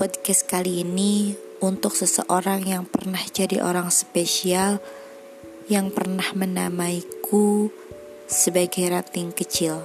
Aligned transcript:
podcast 0.00 0.48
kali 0.48 0.80
ini 0.80 1.36
untuk 1.60 1.92
seseorang 1.92 2.64
yang 2.64 2.88
pernah 2.88 3.20
jadi 3.20 3.60
orang 3.60 3.92
spesial 3.92 4.80
yang 5.68 5.92
pernah 5.92 6.24
menamaiku 6.32 7.68
sebagai 8.24 8.88
rating 8.88 9.28
kecil. 9.36 9.84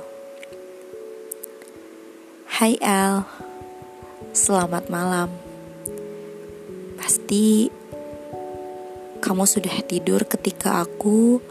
Hai 2.47 2.79
Al, 2.79 3.28
selamat 4.32 4.88
malam. 4.88 5.36
Pasti 6.95 7.68
kamu 9.20 9.43
sudah 9.43 9.84
tidur 9.84 10.23
ketika 10.32 10.79
aku 10.79 11.43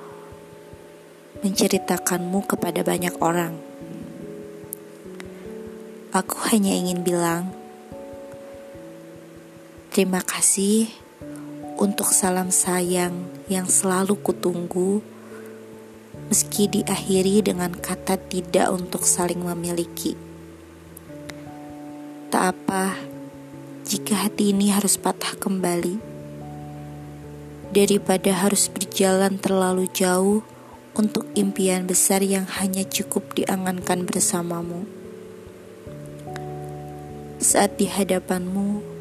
menceritakanmu 1.44 2.48
kepada 2.48 2.80
banyak 2.80 3.12
orang. 3.20 3.60
Aku 6.16 6.48
hanya 6.48 6.72
ingin 6.72 7.04
bilang, 7.04 7.63
Terima 9.94 10.18
kasih 10.18 10.90
untuk 11.78 12.10
salam 12.10 12.50
sayang 12.50 13.14
yang 13.46 13.70
selalu 13.70 14.18
kutunggu, 14.26 14.98
meski 16.26 16.66
diakhiri 16.66 17.46
dengan 17.46 17.70
kata 17.70 18.18
tidak 18.18 18.74
untuk 18.74 19.06
saling 19.06 19.38
memiliki. 19.38 20.18
Tak 22.26 22.42
apa 22.42 22.98
jika 23.86 24.26
hati 24.26 24.50
ini 24.50 24.74
harus 24.74 24.98
patah 24.98 25.38
kembali, 25.38 26.02
daripada 27.70 28.34
harus 28.34 28.66
berjalan 28.66 29.38
terlalu 29.38 29.86
jauh 29.94 30.42
untuk 30.98 31.22
impian 31.38 31.86
besar 31.86 32.18
yang 32.18 32.50
hanya 32.58 32.82
cukup 32.82 33.30
diangankan 33.38 34.10
bersamamu. 34.10 34.90
Saat 37.38 37.78
di 37.78 37.86
hadapanmu, 37.86 38.94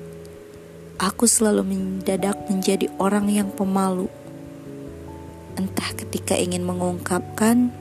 aku 1.04 1.28
selalu 1.28 1.68
mendadak 1.68 2.40
menjadi 2.48 2.88
orang 2.96 3.28
yang 3.28 3.52
pemalu. 3.52 4.08
Entah 5.59 5.92
ketika 6.00 6.40
ingin 6.40 6.64
mengungkapkan 6.64 7.76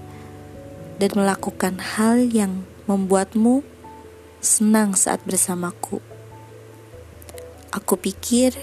dan 0.98 1.10
melakukan 1.14 1.78
hal 1.78 2.18
yang 2.18 2.66
membuatmu 2.90 3.62
senang 4.42 4.98
saat 4.98 5.22
bersamaku. 5.22 6.02
Aku 7.70 7.94
pikir 7.94 8.58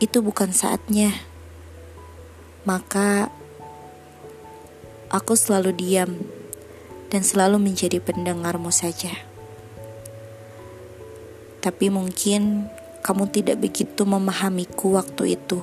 itu 0.00 0.18
bukan 0.24 0.50
saatnya. 0.50 1.12
Maka 2.64 3.28
aku 5.12 5.36
selalu 5.36 5.76
diam 5.76 6.16
dan 7.12 7.20
selalu 7.20 7.60
menjadi 7.60 8.00
pendengarmu 8.00 8.72
saja 8.72 9.31
tapi 11.62 11.94
mungkin 11.94 12.66
kamu 13.06 13.30
tidak 13.30 13.62
begitu 13.62 14.02
memahamiku 14.02 14.98
waktu 14.98 15.38
itu. 15.38 15.62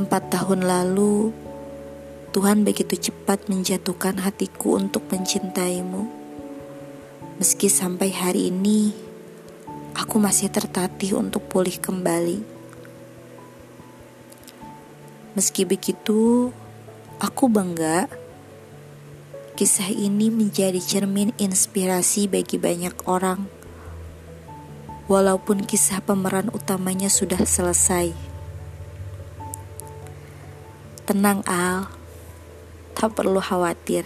Empat 0.00 0.32
tahun 0.32 0.64
lalu, 0.64 1.30
Tuhan 2.32 2.64
begitu 2.64 2.98
cepat 2.98 3.46
menjatuhkan 3.52 4.18
hatiku 4.24 4.80
untuk 4.80 5.06
mencintaimu. 5.12 6.08
Meski 7.38 7.68
sampai 7.68 8.10
hari 8.10 8.48
ini, 8.48 8.90
aku 9.92 10.16
masih 10.18 10.48
tertatih 10.48 11.14
untuk 11.20 11.46
pulih 11.46 11.76
kembali. 11.78 12.40
Meski 15.36 15.68
begitu, 15.68 16.48
aku 17.20 17.44
bangga 17.46 18.23
Kisah 19.54 19.86
ini 19.86 20.34
menjadi 20.34 20.82
cermin 20.82 21.30
inspirasi 21.38 22.26
bagi 22.26 22.58
banyak 22.58 23.06
orang. 23.06 23.46
Walaupun 25.06 25.62
kisah 25.62 26.02
pemeran 26.02 26.50
utamanya 26.50 27.06
sudah 27.06 27.38
selesai. 27.38 28.10
Tenang 31.06 31.46
Al, 31.46 31.86
tak 32.98 33.14
perlu 33.14 33.38
khawatir. 33.38 34.02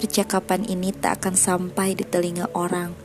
Percakapan 0.00 0.64
ini 0.64 0.96
tak 0.96 1.20
akan 1.20 1.36
sampai 1.36 1.92
di 1.92 2.08
telinga 2.08 2.48
orang. 2.56 2.96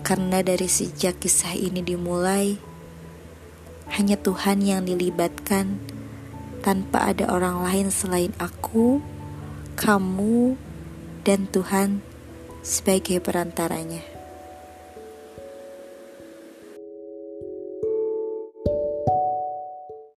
Karena 0.00 0.40
dari 0.40 0.64
sejak 0.64 1.20
kisah 1.20 1.52
ini 1.52 1.84
dimulai, 1.84 2.56
hanya 4.00 4.16
Tuhan 4.16 4.64
yang 4.64 4.88
dilibatkan 4.88 5.99
tanpa 6.60 7.12
ada 7.12 7.32
orang 7.32 7.64
lain 7.64 7.88
selain 7.88 8.32
aku, 8.36 9.00
kamu, 9.76 10.56
dan 11.24 11.48
Tuhan 11.48 12.04
sebagai 12.60 13.20
perantaranya. 13.20 14.19